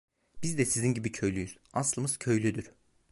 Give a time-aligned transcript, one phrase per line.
[0.43, 2.71] Biz de sizin gibi köylüyüz, aslımız köylüdür.